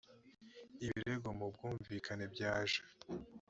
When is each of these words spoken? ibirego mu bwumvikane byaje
ibirego 0.85 1.27
mu 1.37 1.45
bwumvikane 1.53 2.25
byaje 2.33 2.81